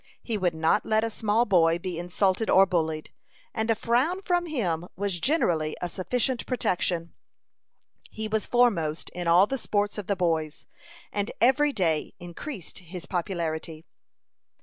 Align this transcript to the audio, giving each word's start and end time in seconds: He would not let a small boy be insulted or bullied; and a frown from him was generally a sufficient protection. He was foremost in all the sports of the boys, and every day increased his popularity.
He 0.23 0.35
would 0.35 0.55
not 0.55 0.83
let 0.83 1.03
a 1.03 1.11
small 1.11 1.45
boy 1.45 1.77
be 1.77 1.99
insulted 1.99 2.49
or 2.49 2.65
bullied; 2.65 3.11
and 3.53 3.69
a 3.69 3.75
frown 3.75 4.19
from 4.23 4.47
him 4.47 4.87
was 4.95 5.19
generally 5.19 5.77
a 5.79 5.87
sufficient 5.89 6.47
protection. 6.47 7.13
He 8.09 8.27
was 8.27 8.47
foremost 8.47 9.11
in 9.11 9.27
all 9.27 9.45
the 9.45 9.59
sports 9.59 9.99
of 9.99 10.07
the 10.07 10.15
boys, 10.15 10.65
and 11.13 11.29
every 11.39 11.71
day 11.71 12.15
increased 12.19 12.79
his 12.79 13.05
popularity. 13.05 13.85